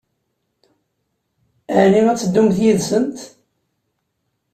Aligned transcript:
Ɛni 1.81 2.01
ad 2.11 2.17
teddum 2.19 2.49
yid-sent? 2.59 3.17